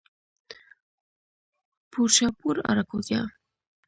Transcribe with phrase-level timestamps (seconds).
[1.91, 3.23] پورشاپور، آراکوزیا